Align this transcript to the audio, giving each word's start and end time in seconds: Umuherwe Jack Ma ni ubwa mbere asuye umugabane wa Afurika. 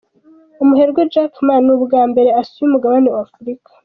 Umuherwe 0.63 1.01
Jack 1.13 1.33
Ma 1.45 1.55
ni 1.65 1.71
ubwa 1.75 2.01
mbere 2.11 2.29
asuye 2.41 2.65
umugabane 2.67 3.07
wa 3.15 3.21
Afurika. 3.27 3.69